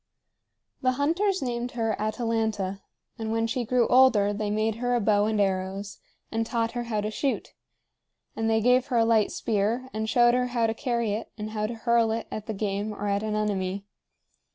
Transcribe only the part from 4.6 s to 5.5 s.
her a bow and